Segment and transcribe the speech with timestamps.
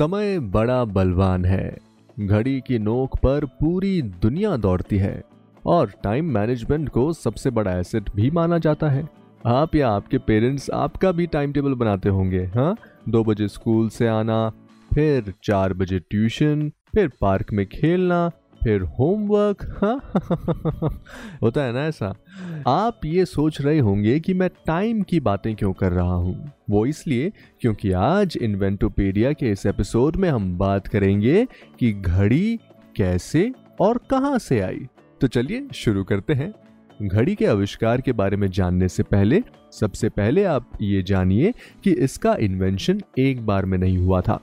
[0.00, 1.78] समय बड़ा बलवान है।
[2.20, 5.22] घड़ी की नोक पर पूरी दुनिया दौड़ती है
[5.66, 9.08] और टाइम मैनेजमेंट को सबसे बड़ा एसेट भी माना जाता है।
[9.46, 12.76] आप या आपके पेरेंट्स आपका भी टाइम टेबल बनाते होंगे हाँ?
[13.08, 14.52] दो बजे स्कूल से आना,
[14.94, 18.28] फिर चार बजे ट्यूशन फिर पार्क में खेलना,
[18.64, 20.12] फिर होमवर्क हाँ?
[21.42, 22.14] होता है ना ऐसा?
[22.68, 26.52] आप ये सोच रहे होंगे कि मैं टाइम की बातें क्यों कर रहा हूँ?
[26.70, 31.46] वो इसलिए क्योंकि आज इन्वेंटोपीडिया के इस एपिसोड में हम बात करेंगे
[31.78, 32.58] कि घड़ी
[32.96, 34.86] कैसे और कहाँ से आई।
[35.20, 36.54] तो चलिए शुरू करते हैं।
[37.02, 41.90] घड़ी के आविष्कार के बारे में जानने से पहले, सबसे पहले आप ये जानिए कि
[41.90, 44.40] इसका इन्वेंशन एक बार में नहीं हुआ था।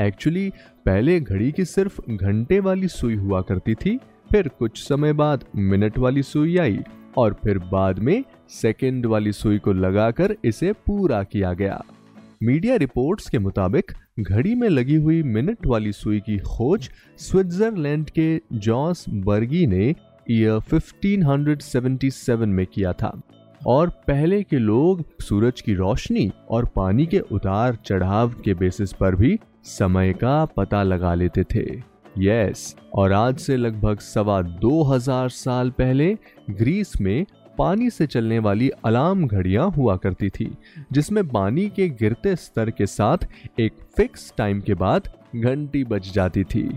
[0.00, 0.52] एक्चुअली
[0.86, 3.96] पहले घड़ी की सिर्फ़ घंटे वाली सुई हुआ करती थी,
[4.30, 6.78] फिर कुछ समय बाद मिनट वाली सुई आई।
[7.16, 11.84] और फिर बाद में सेकंड वाली सुई को लगाकर इसे पूरा किया गया।
[12.42, 18.40] मीडिया रिपोर्ट्स के मुताबिक घड़ी में लगी हुई मिनट वाली सुई की खोज स्विट्जरलैंड के
[18.52, 19.94] जॉस बर्गी ने
[20.30, 23.20] ईयर 1577 में किया था।
[23.66, 29.14] और पहले के लोग सूरज की रोशनी और पानी के उतार चढ़ाव के बेसिस पर
[29.14, 31.87] भी समय का पता लगा लेते थे।
[32.18, 36.14] यस और आज से लगभग सवा दो हज़ार साल पहले
[36.50, 37.26] ग्रीस में
[37.58, 40.50] पानी से चलने वाली अलार्म घड़ियाँ हुआ करती थी,
[40.92, 43.26] जिसमें पानी के गिरते स्तर के साथ
[43.60, 46.68] एक फिक्स टाइम के बाद घंटी बज जाती थी।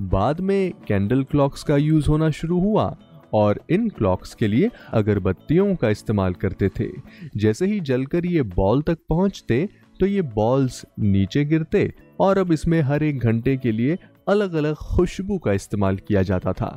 [0.00, 2.94] बाद में कैंडल क्लॉक्स का यूज़ होना शुरू हुआ,
[3.34, 6.88] और इन क्लॉक्स के लिए अगरबत्तियों का इस्तेमाल करते थे।
[7.36, 9.68] जैसे ही जलकर ये बॉल तक पहुँचते
[10.00, 13.96] तो ये बॉल्स नीचे गिरते, और अब इसमें हर एक घंटे के लिए
[14.28, 16.70] अलग अलग खुशबू का इस्तेमाल किया जाता था।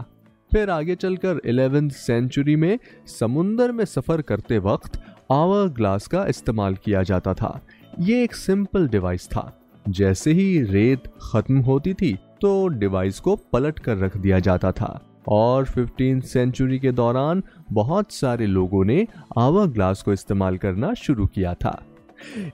[0.51, 2.77] फिर आगे चलकर इलेवेंथ सेंचुरी में
[3.19, 4.99] समुंदर में सफ़र करते वक्त
[5.31, 7.59] आवर ग्लास का इस्तेमाल किया जाता था।
[7.99, 9.51] ये एक सिंपल डिवाइस था।
[9.89, 14.99] जैसे ही रेत खत्म होती थी तो डिवाइस को पलट कर रख दिया जाता था।
[15.27, 19.05] और फिफ्टीन सेंचुरी के दौरान बहुत सारे लोगों ने
[19.37, 21.81] आवर ग्लास को इस्तेमाल करना शुरू किया था।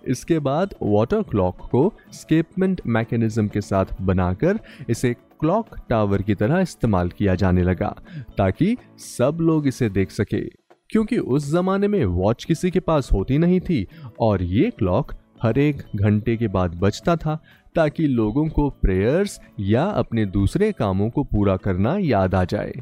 [0.07, 6.59] इसके बाद वाटर क्लॉक को स्केपमेंट मैकेनिज्म के साथ बनाकर इसे क्लॉक टावर की तरह
[6.59, 7.95] इस्तेमाल किया जाने लगा,
[8.37, 10.41] ताकि सब लोग इसे देख सके।
[10.89, 13.87] क्योंकि उस जमाने में वॉच किसी के पास होती नहीं थी,
[14.19, 15.11] और ये क्लॉक
[15.43, 17.39] हर एक घंटे के बाद बजता था,
[17.75, 22.73] ताकि लोगों को प्रेयर्स या अपने दूसरे कामों को पूरा करना याद आ जाए।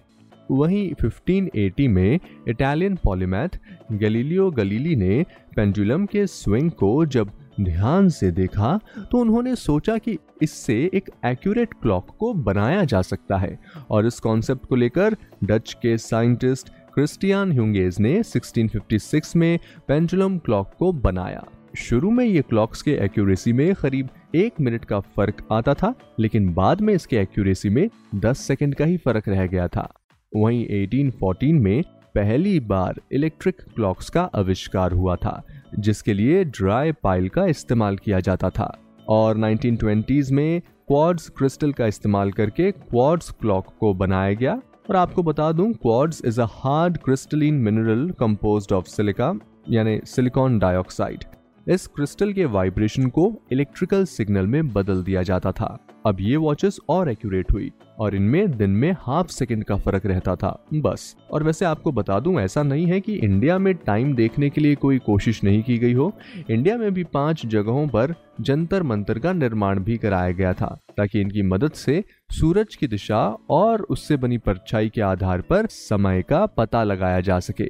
[0.52, 3.60] वहीं 1580 में इटालियन पॉलीमैथ
[3.92, 5.26] गैलीलियो गलीली ने
[5.56, 8.80] पेंडुलम के स्विंग को जब ध्यान से देखा
[9.12, 13.58] तो उन्होंने सोचा कि इससे एक एक्यूरेट क्लॉक को बनाया जा सकता है।
[13.92, 20.72] और इस कॉन्सेप्ट को लेकर डच के साइंटिस्ट क्रिस्टियन ह्यूंगेज ने 1656 में पेंडुलम क्लॉक
[20.80, 21.44] को बनाया।
[21.78, 26.54] शुरू में ये क्लॉक्स के एक्यूरेसी में करीब एक मिनट का फ़र्क आता था, लेकिन
[26.54, 29.94] बाद में इसके एक्यूरेसी में 10 सेकंड का ही फ़र्क रह गया था।
[30.36, 31.84] वहीं 1814 में
[32.16, 35.44] पहली बार इलेक्ट्रिक क्लॉक्स का आविष्कार हुआ था,
[35.80, 38.78] जिसके लिए ड्राई पाइल का इस्तेमाल किया जाता था।
[39.10, 45.24] और 1920s में क्वार्ट्ज क्रिस्टल का इस्तेमाल करके क्वार्ट्ज क्लॉक को बनाया गया। और आपको
[45.24, 49.34] बता दूँ, quartz is a hard crystalline mineral composed of silica
[49.70, 51.24] यानी सिलिकॉन डाइऑक्साइड
[51.68, 56.78] इस क्रिस्टल के वाइब्रेशन को इलेक्ट्रिकल सिग्नल में बदल दिया जाता था। अब ये वॉचेस
[56.90, 61.44] और एक्यूरेट हुई और इनमें दिन में हाफ़ सेकंड का फ़र्क रहता था, बस। और
[61.44, 65.00] वैसे आपको बता दूँ, ऐसा नहीं है कि इंडिया में टाइम देखने के लिए कोई
[65.00, 66.12] कोशिश नहीं की गई हो।
[66.50, 71.22] इंडिया में भी पाँच जगहों पर जंतर मंतर का निर्माण भी कराया गया था, ताकि
[71.22, 76.46] इनकी मदद से सूरज की दिशा और उससे बनी परछाई के आधार पर समय का
[76.46, 77.70] पता लगाया जा सके।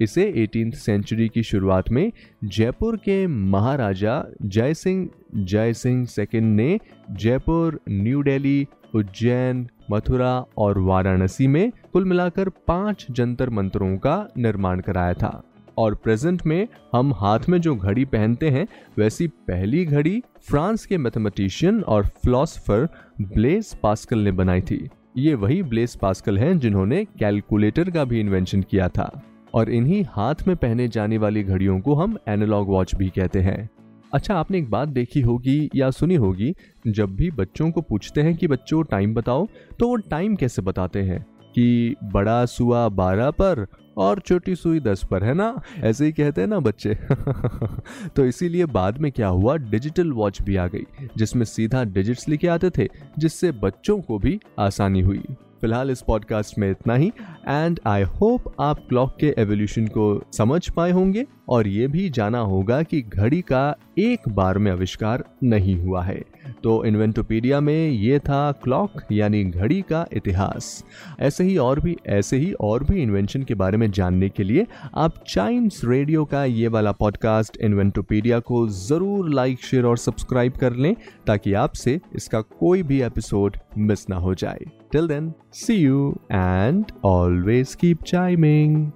[0.00, 2.12] इसे 18th सेंचुरी की शुरुआत में
[2.44, 6.80] जयपुर के महाराजा जय सिंह जय सिंह सेकंड ने
[7.10, 14.80] जयपुर न्यू दिल्ली उज्जैन, मथुरा और वाराणसी में कुल मिलाकर पाँच जंतर मंतरों का निर्माण
[14.80, 15.42] कराया था।
[15.78, 18.66] और प्रेजेंट में हम हाथ में जो घड़ी पहनते हैं,
[18.98, 22.88] वैसी पहली घड़ी फ्रांस के मैथमेटिशियन और फिलोसफर
[23.20, 28.62] ब्लेस पास्कल ने बनाई थी। ये वही ब्लेस पास्कल हैं जिन्होंने कैलकुलेटर का भी इन्वेंशन
[28.62, 29.22] किया था।
[29.54, 33.70] और इन्हीं हाथ में पहने जाने वाली घड़ियों को हम एनालॉग वॉच भी कहते हैं।
[34.14, 36.54] अच्छा आपने एक बात देखी होगी या सुनी होगी,
[36.86, 39.46] जब भी बच्चों को पूछते हैं कि बच्चों टाइम बताओ
[39.78, 41.26] तो वो टाइम कैसे बताते हैं?
[41.54, 43.66] कि बड़ा सुआ बारह पर
[43.96, 45.62] और छोटी सुई दस पर, है ना?
[45.78, 46.94] ऐसे ही कहते हैं ना बच्चे।
[48.16, 50.84] तो इसीलिए बाद में क्या हुआ डिजिटल वॉच भी आ गई,
[51.16, 55.22] जिसमें सीधा डिजिट्स लिखे आते थे, जिससे बच्चों को भी आसानी हुई।
[55.64, 57.12] फ़िलहाल इस पॉडकास्ट में इतना ही
[57.48, 62.38] एंड आई होप आप क्लॉक के एवोल्यूशन को समझ पाए होंगे। और ये भी जाना
[62.40, 66.22] होगा कि घड़ी का एक बार में आविष्कार नहीं हुआ है।
[66.62, 70.84] तो इन्वेंटोपीडिया में ये था क्लॉक, यानी घड़ी का इतिहास।
[71.20, 74.66] ऐसे ही और भी, ऐसे ही और भी इन्वेंशन के बारे में जानने के लिए
[74.94, 80.72] आप चाइम्स रेडियो का ये वाला पॉडकास्ट इन्वेंटोपीडिया को ज़रूर लाइक शेयर और सब्सक्राइब कर
[80.74, 80.94] लें,
[81.26, 86.84] ताकि आपसे इसका कोई भी एपिसोड मिस ना हो जाए। Till then see you and
[87.04, 88.90] always keep chiming